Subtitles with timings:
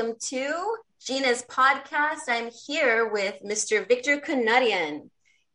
[0.00, 2.24] welcome to Gina's podcast.
[2.26, 3.86] I'm here with Mr.
[3.86, 5.10] Victor Kunadian.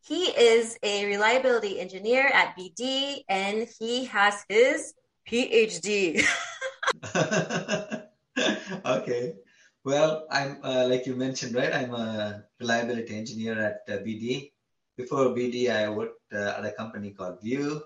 [0.06, 4.94] He is a reliability engineer at BD and he has his
[5.28, 6.22] PhD.
[8.86, 9.34] okay.
[9.84, 11.74] Well, I'm uh, like you mentioned, right?
[11.74, 14.52] I'm a reliability engineer at uh, BD.
[14.96, 17.82] Before BD, I worked uh, at a company called View,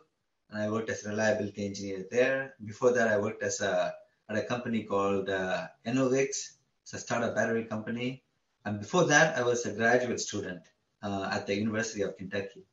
[0.50, 2.56] and I worked as a reliability engineer there.
[2.66, 3.94] Before that, I worked as a
[4.30, 6.58] at a company called uh, Enovix.
[6.84, 8.24] It's a startup battery company.
[8.66, 10.62] And before that, I was a graduate student
[11.02, 12.66] uh, at the University of Kentucky.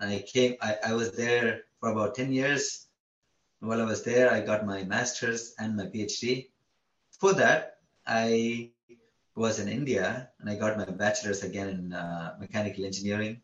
[0.00, 2.86] And I came, I, I was there for about 10 years.
[3.60, 6.48] While I was there, I got my master's and my PhD.
[7.18, 8.70] For that, I
[9.34, 13.40] was in India and I got my bachelor's again in uh, mechanical engineering.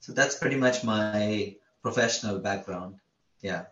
[0.00, 2.96] So that's pretty much my professional background.
[3.40, 3.64] Yeah.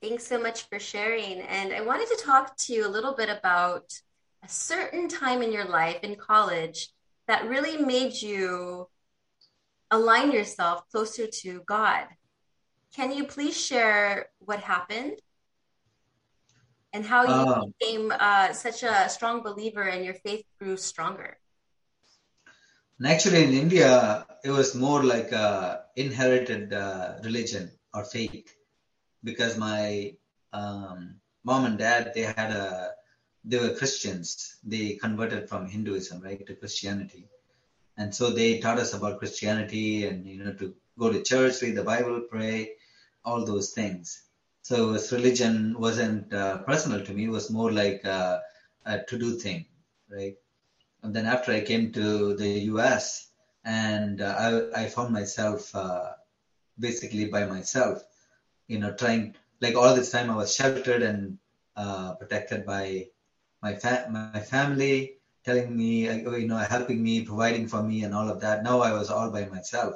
[0.00, 1.40] Thanks so much for sharing.
[1.40, 3.92] And I wanted to talk to you a little bit about
[4.44, 6.88] a certain time in your life in college
[7.26, 8.88] that really made you
[9.90, 12.06] align yourself closer to God.
[12.94, 15.18] Can you please share what happened
[16.92, 21.38] and how you um, became uh, such a strong believer and your faith grew stronger?
[23.04, 28.54] Actually, in India, it was more like a inherited uh, religion or faith
[29.24, 30.14] because my
[30.52, 32.92] um, mom and dad they had a
[33.44, 34.56] they were Christians.
[34.64, 37.28] They converted from Hinduism right to Christianity,
[37.96, 41.76] and so they taught us about Christianity and you know to go to church, read
[41.76, 42.72] the Bible, pray,
[43.24, 44.22] all those things.
[44.62, 48.42] So this religion wasn't uh, personal to me; it was more like a,
[48.84, 49.66] a to-do thing,
[50.10, 50.34] right?
[51.02, 53.28] And then after I came to the U.S.
[53.64, 56.10] and uh, I, I found myself uh,
[56.78, 58.02] basically by myself
[58.68, 61.38] you know, trying like all this time I was sheltered and
[61.76, 63.06] uh, protected by
[63.62, 65.14] my fa- my family,
[65.44, 68.62] telling me, you know, helping me, providing for me, and all of that.
[68.62, 69.94] Now I was all by myself,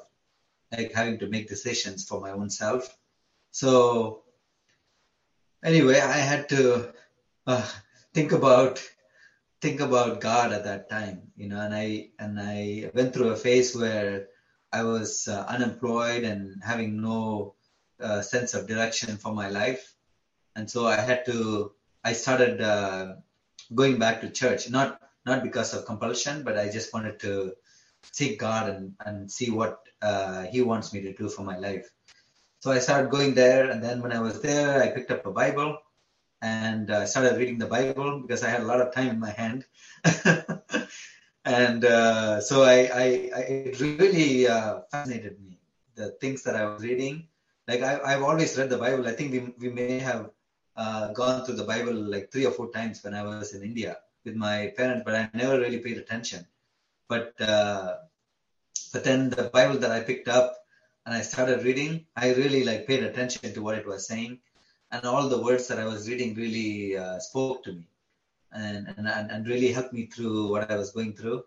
[0.77, 2.97] like having to make decisions for my own self.
[3.53, 4.22] So
[5.62, 6.93] anyway, I had to
[7.47, 7.69] uh,
[8.15, 8.82] think about
[9.61, 13.37] think about God at that time, you know, and I and I went through a
[13.37, 14.27] phase where
[14.72, 17.55] I was uh, unemployed and having no
[18.03, 19.95] uh, sense of direction for my life,
[20.57, 21.73] and so I had to.
[22.05, 23.15] I started uh,
[23.75, 27.55] going back to church, not not because of compulsion, but I just wanted to
[28.11, 31.89] seek God and, and see what uh, He wants me to do for my life.
[32.61, 35.33] So I started going there, and then when I was there, I picked up a
[35.33, 35.79] Bible
[36.43, 39.31] and uh, started reading the Bible because I had a lot of time in my
[39.31, 39.65] hand.
[41.45, 45.59] and uh, so I, I, I, it really uh, fascinated me
[45.95, 47.29] the things that I was reading
[47.72, 49.06] like I, have always read the Bible.
[49.06, 50.31] I think we, we may have
[50.77, 53.99] uh, gone through the Bible like three or four times when I was in India
[54.25, 56.47] with my parents, but I never really paid attention.
[57.09, 57.97] But uh,
[58.93, 60.56] but then the Bible that I picked up
[61.05, 64.41] and I started reading, I really like paid attention to what it was saying,
[64.91, 67.87] and all the words that I was reading really uh, spoke to me,
[68.53, 71.44] and, and and really helped me through what I was going through.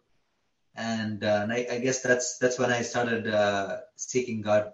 [0.78, 4.74] And, uh, and I, I, guess that's that's when I started uh, seeking God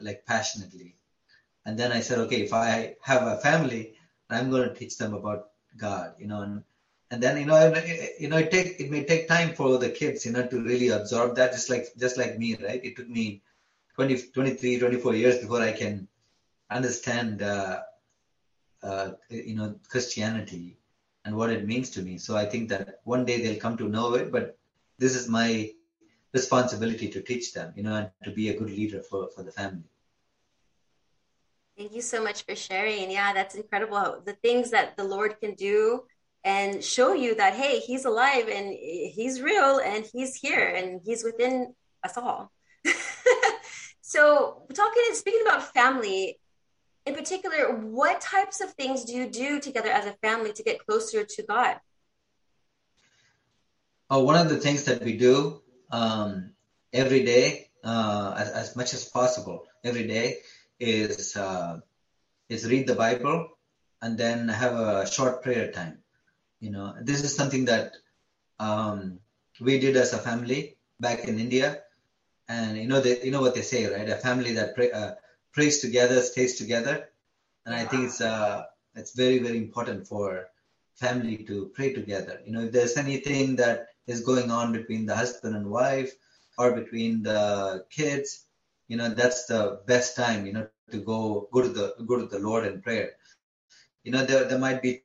[0.00, 0.96] like passionately.
[1.64, 3.94] And then I said, okay, if I have a family,
[4.30, 6.62] I'm going to teach them about God, you know, and,
[7.10, 7.72] and then, you know,
[8.18, 10.88] you know, it take, it may take time for the kids, you know, to really
[10.88, 12.84] absorb that just like, just like me, right?
[12.84, 13.42] It took me
[13.94, 16.08] 20, 23, 24 years before I can
[16.70, 17.80] understand, uh,
[18.82, 20.76] uh, you know, Christianity
[21.24, 22.18] and what it means to me.
[22.18, 24.56] So I think that one day they'll come to know it, but
[24.98, 25.70] this is my
[26.40, 29.54] responsibility to teach them, you know, and to be a good leader for, for the
[29.60, 29.88] family.
[31.78, 33.10] Thank you so much for sharing.
[33.10, 34.22] Yeah, that's incredible.
[34.24, 36.04] The things that the Lord can do
[36.44, 38.66] and show you that, hey, He's alive and
[39.16, 42.52] He's real and He's here and He's within us all.
[44.00, 46.38] so, talking and speaking about family,
[47.04, 50.84] in particular, what types of things do you do together as a family to get
[50.86, 51.76] closer to God?
[54.08, 56.52] Oh, one of the things that we do um,
[56.92, 60.38] every day uh, as, as, much as possible every day
[60.80, 61.78] is uh,
[62.48, 63.50] is read the Bible
[64.02, 65.98] and then have a short prayer time.
[66.60, 67.96] You know, this is something that
[68.58, 69.20] um,
[69.60, 71.82] we did as a family back in India,
[72.48, 74.08] and you know, they, you know what they say, right?
[74.08, 75.12] A family that pray, uh,
[75.52, 77.08] prays together stays together,
[77.64, 80.48] and I think it's uh, it's very very important for
[80.94, 82.40] family to pray together.
[82.44, 86.12] You know, if there's anything that is going on between the husband and wife
[86.58, 88.46] or between the kids
[88.88, 92.26] you know that's the best time you know to go go to the go to
[92.26, 93.12] the lord in prayer
[94.04, 95.02] you know there, there might be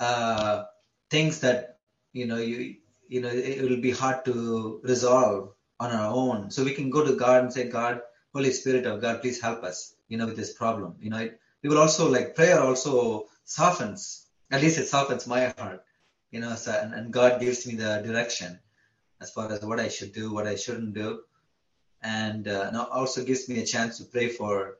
[0.00, 0.64] uh,
[1.10, 1.78] things that
[2.12, 2.76] you know you
[3.08, 6.50] you know it will be hard to resolve on our own.
[6.50, 8.00] So we can go to God and say, God,
[8.32, 10.96] Holy Spirit of God, please help us, you know, with this problem.
[11.00, 15.52] You know, it, it will also like prayer also softens, at least it softens my
[15.58, 15.82] heart,
[16.34, 18.58] you know, so, and, and God gives me the direction
[19.20, 21.20] as far as what I should do, what I shouldn't do.
[22.02, 24.78] And uh, also gives me a chance to pray for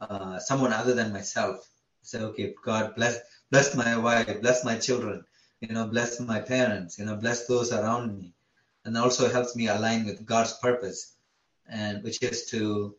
[0.00, 1.68] uh, someone other than myself.
[2.02, 3.18] Say, okay, God bless
[3.50, 5.24] bless my wife, bless my children,
[5.60, 8.32] you know, bless my parents, you know, bless those around me,
[8.84, 11.16] and also helps me align with God's purpose,
[11.68, 12.94] and which is to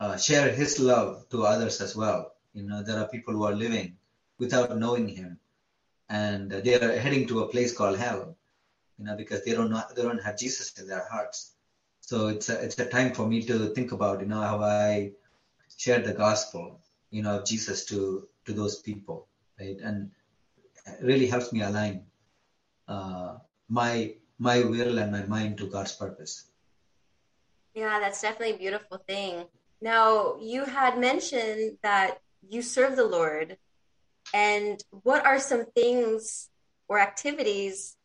[0.00, 2.32] uh, share His love to others as well.
[2.54, 3.98] You know, there are people who are living
[4.38, 5.38] without knowing Him,
[6.08, 8.36] and they are heading to a place called hell.
[8.98, 11.52] You know, because they don't know, they don't have Jesus in their hearts.
[12.00, 15.12] So it's a, it's a time for me to think about, you know, how I
[15.76, 19.28] share the gospel, you know, of Jesus to to those people,
[19.60, 19.78] right?
[19.82, 20.10] And
[21.00, 22.04] really helps me align
[22.88, 23.36] uh,
[23.68, 26.46] my my will and my mind to God's purpose.
[27.74, 29.44] Yeah, that's definitely a beautiful thing.
[29.80, 32.18] Now, you had mentioned that
[32.48, 33.56] you serve the Lord,
[34.34, 36.48] and what are some things
[36.88, 37.96] or activities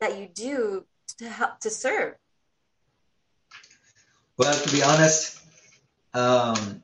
[0.00, 0.84] that you do
[1.18, 2.14] to help to serve?
[4.36, 5.40] Well, to be honest,
[6.12, 6.82] um,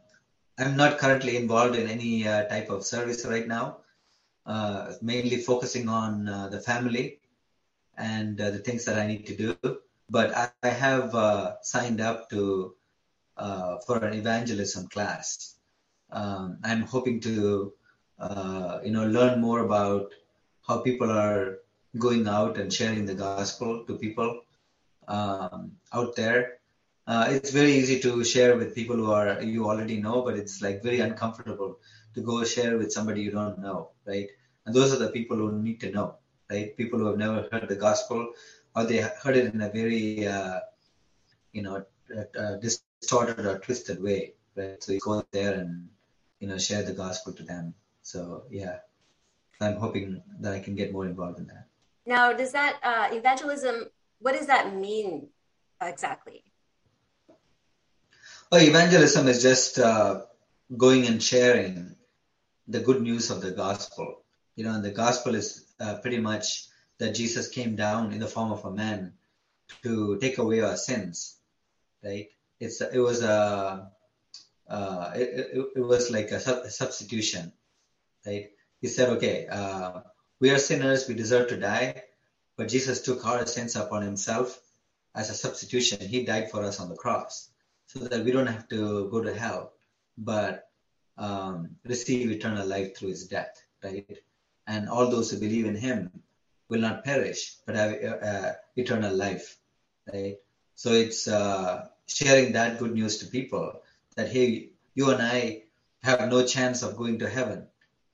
[0.59, 3.79] I'm not currently involved in any uh, type of service right now.
[4.45, 7.21] Uh, mainly focusing on uh, the family
[7.97, 9.55] and uh, the things that I need to do.
[10.11, 12.75] But I, I have uh, signed up to
[13.37, 15.57] uh, for an evangelism class.
[16.11, 17.73] Um, I'm hoping to
[18.85, 20.13] you know learn more about
[20.67, 21.59] how people are
[21.99, 24.41] going out and sharing the gospel to people
[25.09, 26.59] um, out there.
[27.07, 30.63] Uh, it's very easy to share with people who are you already know, but it's
[30.63, 31.79] like very uncomfortable
[32.15, 34.29] to go share with somebody you don't know, right?
[34.65, 36.15] And those are the people who need to know,
[36.51, 36.77] right?
[36.77, 38.33] People who have never heard the gospel,
[38.77, 40.61] or they heard it in a very, uh,
[41.53, 41.85] you know,
[42.39, 44.83] uh, distorted or twisted way, right?
[44.83, 45.89] So you go there and
[46.39, 47.75] you know share the gospel to them.
[48.03, 48.79] So yeah,
[49.61, 51.67] I'm hoping that I can get more involved in that.
[52.05, 53.91] Now, does that uh, evangelism?
[54.21, 55.29] What does that mean
[55.81, 56.45] exactly?
[58.51, 60.23] Well, evangelism is just uh,
[60.77, 61.97] going and sharing
[62.69, 64.23] the good news of the gospel.
[64.57, 66.67] You know, and the gospel is uh, pretty much
[66.99, 69.15] that Jesus came down in the form of a man
[69.83, 71.37] to take away our sins,
[72.05, 72.29] right?
[72.61, 73.91] It's it was a
[74.69, 77.53] uh, it, it, it, was like a, a, substitution,
[78.27, 78.51] right?
[78.81, 80.01] He said, okay, uh,
[80.41, 82.03] we are sinners, we deserve to die,
[82.57, 84.61] but Jesus took our sins upon himself
[85.15, 86.01] as a substitution.
[86.01, 87.51] He died for us on the cross
[87.87, 89.73] so that we don't have to go to hell,
[90.19, 90.69] but
[91.19, 94.19] um, receive eternal life through his death, right?
[94.67, 96.11] And all those who believe in him
[96.69, 99.59] will not perish, but have uh, eternal life,
[100.13, 100.37] right?
[100.75, 103.83] So it's uh, sharing that good news to people
[104.17, 105.65] that, hey, you and I
[106.03, 107.67] have no chance of going to heaven,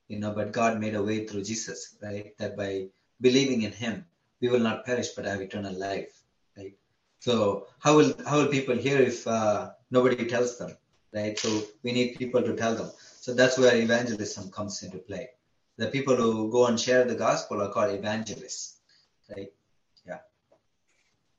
[0.09, 2.35] you know, but God made a way through Jesus, right?
[2.39, 2.87] That by
[3.21, 4.05] believing in Him,
[4.41, 6.11] we will not perish but have eternal life,
[6.57, 6.73] right?
[7.19, 10.75] So how will how will people hear if uh, nobody tells them,
[11.13, 11.37] right?
[11.37, 12.91] So we need people to tell them.
[13.21, 15.29] So that's where evangelism comes into play.
[15.77, 18.79] The people who go and share the gospel are called evangelists,
[19.29, 19.51] right?
[20.07, 20.19] Yeah.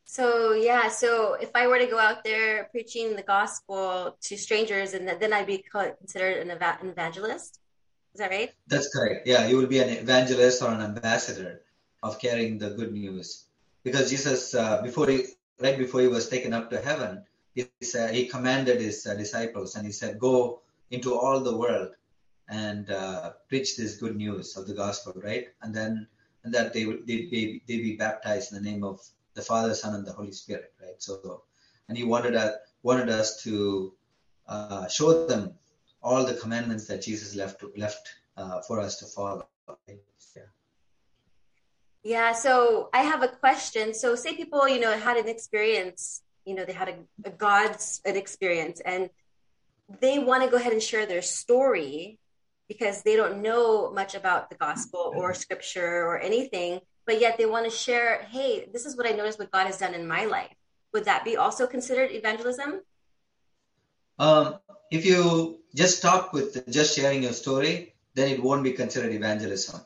[0.05, 4.95] So yeah, so if I were to go out there preaching the gospel to strangers,
[4.95, 6.51] and then I'd be considered an
[6.89, 7.59] evangelist.
[8.15, 8.53] Is that right?
[8.67, 9.27] That's correct.
[9.27, 11.63] Yeah, you will be an evangelist or an ambassador
[12.03, 13.45] of carrying the good news.
[13.85, 15.25] Because Jesus, uh, before he,
[15.61, 17.25] right before he was taken up to heaven,
[17.55, 21.91] he said he commanded his uh, disciples and he said, "Go into all the world
[22.49, 26.07] and uh, preach this good news of the gospel." Right, and then
[26.45, 29.01] and that they would they, they, they be baptized in the name of
[29.35, 30.73] the Father, Son, and the Holy Spirit.
[30.81, 30.99] Right.
[30.99, 31.43] So,
[31.89, 33.93] and he wanted us wanted us to
[34.47, 35.55] uh, show them
[36.03, 39.47] all the commandments that Jesus left left uh, for us to follow.
[40.37, 40.43] Yeah.
[42.03, 42.33] Yeah.
[42.33, 43.95] So I have a question.
[43.95, 46.97] So say people, you know, had an experience, you know, they had a,
[47.29, 49.11] a God's an experience, and
[50.01, 52.19] they want to go ahead and share their story
[52.69, 57.45] because they don't know much about the gospel or scripture or anything, but yet they
[57.45, 60.25] want to share, hey, this is what I noticed what God has done in my
[60.25, 60.55] life.
[60.93, 62.83] Would that be also considered evangelism?
[64.21, 64.59] Um,
[64.91, 69.81] if you just stop with just sharing your story, then it won't be considered evangelism.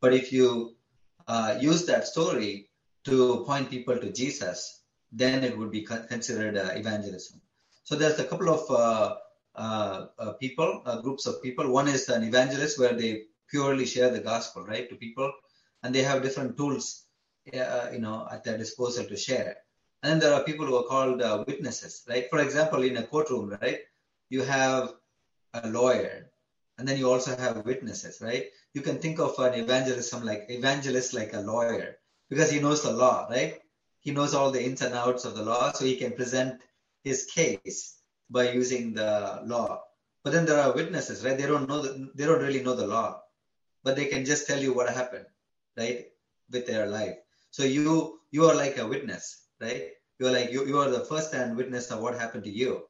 [0.00, 0.74] But if you
[1.28, 2.70] uh, use that story
[3.04, 4.82] to point people to Jesus,
[5.12, 7.40] then it would be considered uh, evangelism.
[7.84, 9.16] So there's a couple of uh,
[9.54, 11.70] uh, uh people, uh, groups of people.
[11.70, 15.30] One is an evangelist where they purely share the gospel, right, to people.
[15.82, 16.86] and they have different tools,
[17.52, 19.52] you know, at their disposal to share.
[20.02, 22.26] And then there are people who are called witnesses, right?
[22.32, 23.82] For example, in a courtroom, right,
[24.30, 24.94] you have
[25.54, 26.30] a lawyer,
[26.78, 28.46] and then you also have witnesses, right?
[28.74, 31.96] You can think of an evangelism like evangelist like a lawyer
[32.28, 33.58] because he knows the law, right?
[34.00, 36.60] He knows all the ins and outs of the law, so he can present
[37.02, 37.98] his case
[38.30, 39.82] by using the law.
[40.22, 41.38] But then there are witnesses, right?
[41.38, 43.22] They don't know the, they don't really know the law,
[43.84, 45.26] but they can just tell you what happened,
[45.76, 46.06] right,
[46.50, 47.16] with their life.
[47.50, 49.92] So you you are like a witness, right?
[50.18, 52.82] You're like you, you are the first hand witness of what happened to you,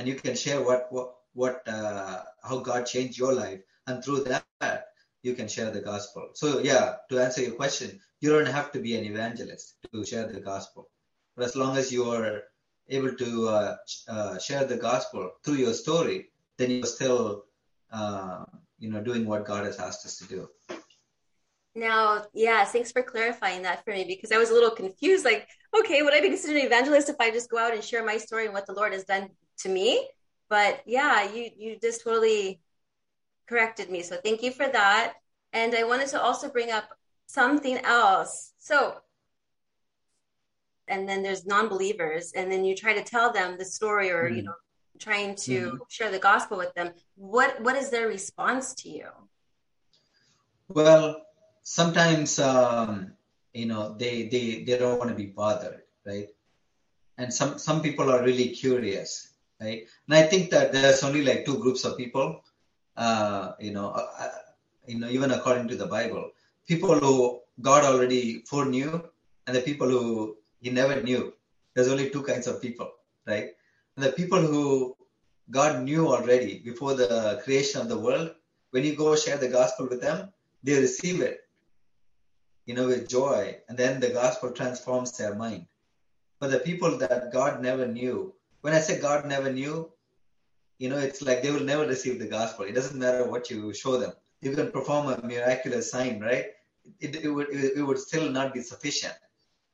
[0.00, 4.24] and you can share what what what uh, how God changed your life, and through
[4.24, 4.86] that
[5.22, 6.30] you can share the gospel.
[6.32, 10.26] So yeah, to answer your question, you don't have to be an evangelist to share
[10.26, 10.88] the gospel,
[11.36, 12.44] but as long as you are
[12.88, 13.76] able to uh,
[14.08, 17.44] uh, share the gospel through your story, then you're still
[17.92, 18.44] uh,
[18.78, 20.48] you know doing what God has asked us to do.
[21.74, 25.24] Now, yeah, thanks for clarifying that for me because I was a little confused.
[25.24, 25.46] Like,
[25.78, 28.16] okay, would I be considered an evangelist if I just go out and share my
[28.16, 29.28] story and what the Lord has done
[29.62, 30.08] to me?
[30.48, 32.60] But yeah, you you just totally
[33.48, 34.02] corrected me.
[34.02, 35.14] So thank you for that.
[35.52, 36.88] And I wanted to also bring up
[37.26, 38.52] something else.
[38.58, 38.96] So,
[40.86, 44.36] and then there's non-believers, and then you try to tell them the story, or mm-hmm.
[44.36, 44.54] you know,
[44.98, 45.76] trying to mm-hmm.
[45.88, 46.92] share the gospel with them.
[47.16, 49.08] What what is their response to you?
[50.68, 51.22] Well,
[51.62, 53.12] sometimes um,
[53.52, 56.28] you know they they they don't want to be bothered, right?
[57.18, 59.29] And some some people are really curious,
[59.60, 59.86] right?
[60.06, 62.42] And I think that there's only like two groups of people.
[62.96, 64.28] Uh, you know, uh, uh
[64.86, 66.30] you know, even according to the Bible,
[66.66, 69.02] people who God already foreknew,
[69.46, 71.32] and the people who He never knew.
[71.74, 72.90] There's only two kinds of people,
[73.26, 73.50] right?
[73.96, 74.96] And the people who
[75.50, 78.34] God knew already before the creation of the world,
[78.70, 80.30] when you go share the gospel with them,
[80.62, 81.40] they receive it
[82.70, 85.66] you know, with joy, and then the gospel transforms their mind.
[86.38, 89.90] But the people that God never knew, when I say God never knew,
[90.78, 92.64] you know, it's like they will never receive the gospel.
[92.64, 94.12] It doesn't matter what you show them.
[94.40, 96.46] You can perform a miraculous sign, right?
[97.00, 99.14] It, it would it, would still not be sufficient.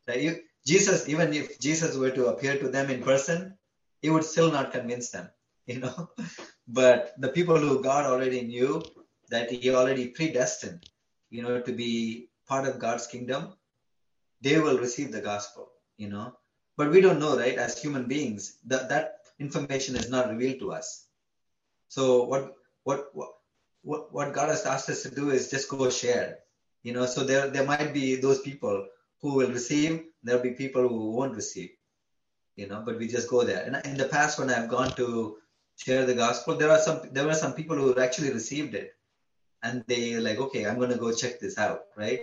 [0.09, 0.21] Right?
[0.21, 3.57] You, Jesus, even if Jesus were to appear to them in person,
[4.03, 5.29] it would still not convince them,
[5.67, 6.11] you know.
[6.67, 8.83] but the people who God already knew
[9.31, 10.89] that He already predestined,
[11.31, 13.55] you know, to be part of God's kingdom,
[14.41, 16.35] they will receive the gospel, you know.
[16.77, 17.57] But we don't know, right?
[17.57, 21.07] As human beings, that that information is not revealed to us.
[21.89, 22.55] So what
[22.85, 26.39] what what what God has asked us to do is just go share,
[26.83, 27.07] you know.
[27.07, 28.87] So there there might be those people
[29.23, 31.71] who will receive, there'll be people who won't receive,
[32.57, 32.83] you know.
[32.85, 33.65] But we just go there.
[33.65, 35.39] And in the past, when I've gone to
[35.77, 38.93] share the gospel, there are some there were some people who actually received it,
[39.63, 42.21] and they like, okay, I'm going to go check this out, right?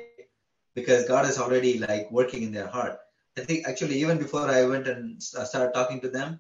[0.75, 2.98] because God is already like working in their heart.
[3.37, 6.39] I think actually even before I went and started talking to them,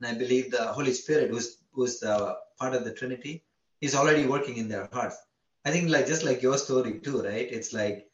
[0.00, 3.44] and I believe the Holy Spirit, who's who's the part of the Trinity,
[3.80, 5.16] is already working in their hearts.
[5.64, 7.48] I think like just like your story too, right?
[7.50, 8.10] It's like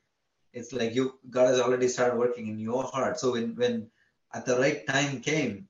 [0.52, 3.18] it's like you God has already started working in your heart.
[3.18, 3.90] So when when
[4.32, 5.68] at the right time came,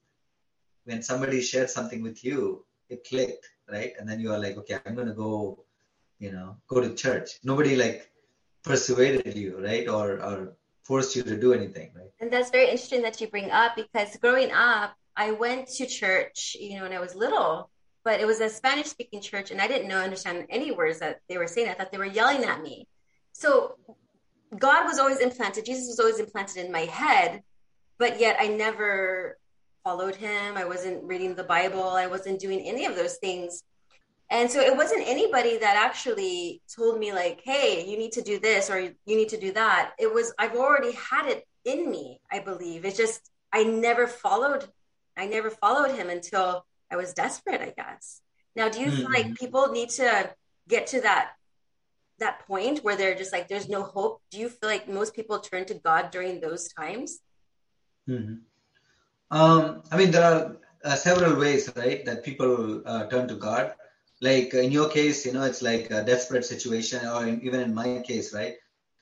[0.84, 3.92] when somebody shared something with you, it clicked, right?
[3.98, 5.64] And then you are like, okay, I'm gonna go,
[6.18, 7.38] you know, go to church.
[7.42, 8.10] Nobody like
[8.62, 9.88] persuaded you, right?
[9.88, 10.56] Or or
[10.90, 12.11] forced you to do anything, right?
[12.18, 16.56] And that's very interesting that you bring up because growing up, I went to church,
[16.59, 17.70] you know, when I was little,
[18.02, 21.20] but it was a Spanish speaking church and I didn't know understand any words that
[21.28, 21.68] they were saying.
[21.68, 22.88] I thought they were yelling at me.
[23.32, 23.76] So
[24.59, 27.44] God was always implanted, Jesus was always implanted in my head,
[27.97, 29.38] but yet I never
[29.85, 30.56] followed him.
[30.56, 31.85] I wasn't reading the Bible.
[31.85, 33.62] I wasn't doing any of those things.
[34.30, 38.38] And so it wasn't anybody that actually told me like, "Hey, you need to do
[38.38, 42.20] this or you need to do that." It was I've already had it in me,
[42.30, 42.84] I believe.
[42.84, 44.68] It's just I never followed
[45.16, 48.22] I never followed him until I was desperate, I guess.
[48.54, 48.96] Now, do you mm-hmm.
[48.96, 49.44] feel like mm-hmm.
[49.44, 50.30] people need to
[50.68, 51.32] get to that
[52.18, 54.22] that point where they're just like there's no hope?
[54.30, 57.18] Do you feel like most people turn to God during those times?
[58.08, 58.46] Mm-hmm.
[59.32, 63.75] Um, I mean, there are uh, several ways, right, that people uh, turn to God
[64.20, 67.74] like in your case, you know, it's like a desperate situation, or in, even in
[67.74, 68.54] my case, right?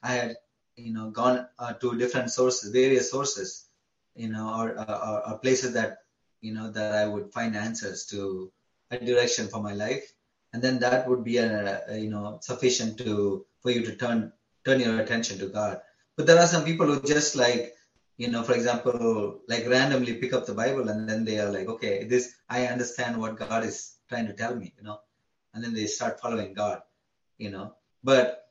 [0.02, 0.36] I had,
[0.76, 3.68] you know, gone uh, to different sources, various sources,
[4.14, 5.98] you know, or, or, or places that,
[6.40, 8.52] you know, that I would find answers to
[8.92, 10.12] a direction for my life,
[10.52, 14.32] and then that would be a, a you know sufficient to for you to turn
[14.64, 15.80] turn your attention to God.
[16.16, 17.74] But there are some people who just like
[18.16, 21.68] you know, for example, like randomly pick up the Bible and then they are like,
[21.68, 25.00] okay, this I understand what God is trying to tell me, you know
[25.54, 26.80] and then they start following God,
[27.38, 27.74] you know.
[28.04, 28.44] But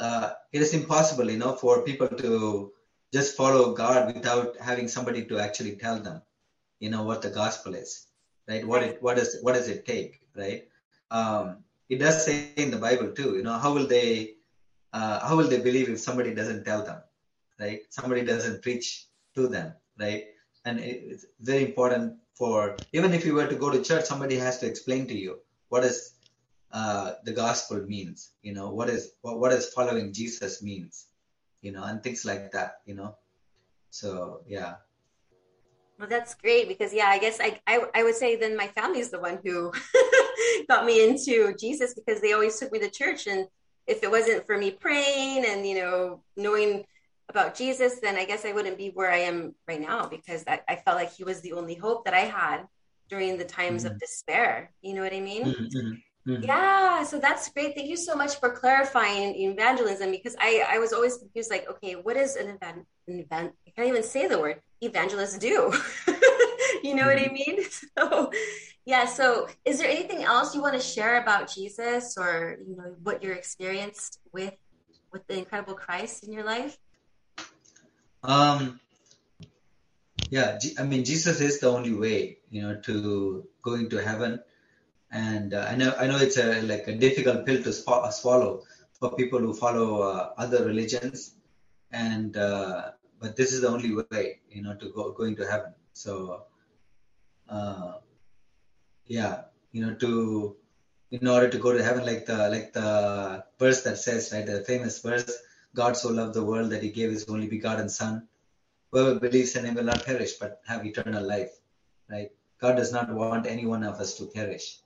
[0.00, 2.72] uh, it is impossible, you know, for people to
[3.12, 6.22] just follow God without having somebody to actually tell them,
[6.80, 8.06] you know, what the gospel is,
[8.48, 8.66] right?
[8.66, 10.64] What it, what is, what does it take, right?
[11.10, 14.34] Um, it does say in the Bible too, you know, how will they,
[14.92, 17.00] uh, how will they believe if somebody doesn't tell them,
[17.58, 17.80] right?
[17.88, 20.24] Somebody doesn't preach to them, right?
[20.64, 24.58] And it's very important for even if you were to go to church, somebody has
[24.58, 25.38] to explain to you
[25.70, 26.14] what is
[26.72, 31.06] uh, the gospel means, you know, what is what, what is following Jesus means,
[31.62, 33.16] you know, and things like that, you know.
[33.90, 34.74] So yeah.
[35.98, 39.00] Well, that's great because yeah, I guess I I, I would say then my family
[39.00, 39.72] is the one who
[40.68, 43.46] got me into Jesus because they always took me to church, and
[43.86, 46.84] if it wasn't for me praying and you know knowing
[47.30, 50.60] about Jesus, then I guess I wouldn't be where I am right now because I,
[50.68, 52.66] I felt like he was the only hope that I had
[53.08, 53.94] during the times mm-hmm.
[53.94, 54.70] of despair.
[54.82, 55.44] You know what I mean?
[55.44, 55.92] Mm-hmm.
[56.28, 56.44] Mm-hmm.
[56.44, 57.74] Yeah, so that's great.
[57.74, 61.94] Thank you so much for clarifying evangelism because I, I was always confused like, okay,
[61.94, 63.54] what is an event, an event?
[63.66, 65.72] I can't even say the word evangelists do.
[66.84, 67.34] you know what I mm-hmm.
[67.34, 67.64] mean?
[67.98, 68.30] So,
[68.84, 72.94] yeah, so is there anything else you want to share about Jesus or, you know,
[73.02, 74.54] what you're experienced with
[75.10, 76.76] with the incredible Christ in your life?
[78.22, 78.80] Um,
[80.30, 84.40] yeah, I mean, Jesus is the only way, you know, to going to heaven.
[85.10, 88.64] And uh, I know, I know it's a like a difficult pill to sw- swallow
[89.00, 91.34] for people who follow uh, other religions,
[91.90, 95.72] and uh, but this is the only way, you know, to go going to heaven.
[95.94, 96.42] So,
[97.48, 97.94] uh,
[99.06, 100.56] yeah, you know, to
[101.10, 104.64] in order to go to heaven, like the like the verse that says, right, the
[104.64, 105.38] famous verse,
[105.74, 108.28] God so loved the world that he gave his only begotten Son.
[108.92, 111.52] Whoever believes in him will not perish but have eternal life.
[112.10, 112.30] Right?
[112.60, 114.80] God does not want any one of us to perish,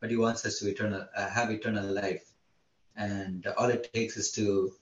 [0.00, 2.24] but he wants us to eternal uh, have eternal life.
[2.96, 4.72] And all it takes is to,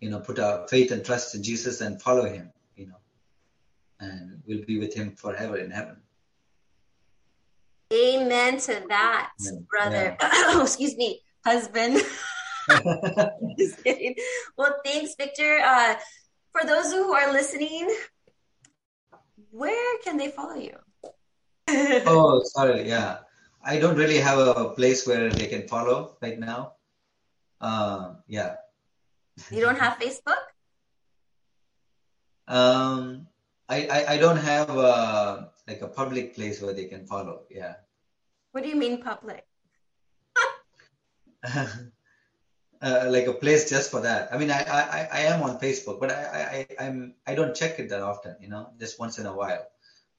[0.00, 3.00] you know, put our faith and trust in Jesus and follow him, you know,
[3.98, 5.96] and we'll be with him forever in heaven.
[7.92, 9.32] Amen to that,
[9.68, 10.16] brother.
[10.20, 10.30] Yeah.
[10.52, 12.00] oh, excuse me, husband.
[13.58, 14.14] Just kidding.
[14.56, 15.60] Well, thanks, Victor.
[15.64, 15.96] Uh,
[16.52, 17.92] for those who are listening,
[19.50, 20.76] where can they follow you?
[21.68, 22.88] oh, sorry.
[22.88, 23.18] Yeah.
[23.62, 26.72] I don't really have a place where they can follow right now.
[27.60, 28.56] Uh, yeah.
[29.50, 30.40] You don't have Facebook?
[32.48, 33.28] Um,
[33.68, 37.42] I, I, I don't have a, uh, like a public place where they can follow.
[37.48, 37.74] Yeah.
[38.50, 39.46] What do you mean public?
[41.44, 44.34] uh, like a place just for that.
[44.34, 47.78] I mean, I, I, I am on Facebook, but I, I, I'm, I don't check
[47.78, 49.64] it that often, you know, just once in a while.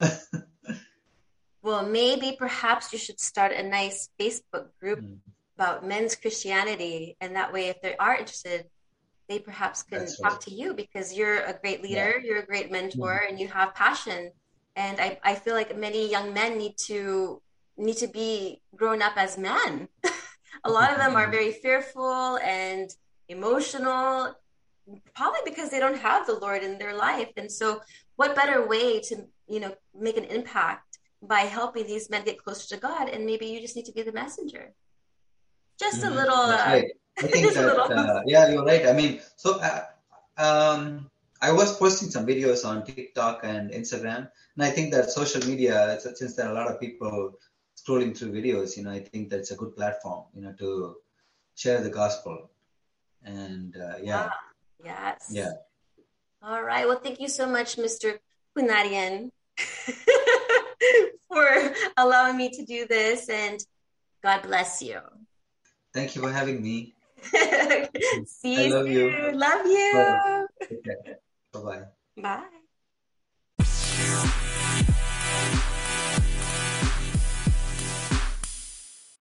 [1.62, 5.18] well, maybe perhaps you should start a nice Facebook group mm.
[5.56, 7.16] about men's Christianity.
[7.20, 8.66] And that way, if they are interested,
[9.28, 10.40] they perhaps can That's talk right.
[10.42, 12.26] to you because you're a great leader, yeah.
[12.26, 13.28] you're a great mentor, mm.
[13.28, 14.32] and you have passion.
[14.74, 17.40] And I, I feel like many young men need to
[17.76, 19.88] need to be grown up as men.
[20.64, 22.94] a lot of them are very fearful and
[23.28, 24.34] emotional
[25.14, 27.80] probably because they don't have the lord in their life and so
[28.16, 30.91] what better way to you know make an impact
[31.22, 34.02] by helping these men get closer to god and maybe you just need to be
[34.02, 34.72] the messenger
[35.78, 36.12] just mm-hmm.
[36.12, 36.90] a little uh, right.
[37.18, 39.84] i think that uh, yeah you're right i mean so uh,
[40.38, 45.44] um, i was posting some videos on tiktok and instagram and i think that social
[45.46, 47.34] media since there are a lot of people
[47.82, 50.96] scrolling through videos, you know, I think that's a good platform, you know, to
[51.54, 52.50] share the gospel.
[53.24, 54.30] And uh, yeah.
[54.30, 54.38] Ah,
[54.84, 55.30] yes.
[55.30, 55.52] Yeah.
[56.42, 56.86] All right.
[56.86, 58.18] Well, thank you so much, Mr.
[58.56, 59.30] Kunadian,
[61.28, 63.60] for allowing me to do this and
[64.22, 65.00] God bless you.
[65.92, 66.94] Thank you for having me.
[68.26, 69.32] See I you love you.
[69.32, 70.46] Love you.
[71.52, 71.84] Bye.
[72.16, 72.44] Bye.
[73.58, 74.32] Bye.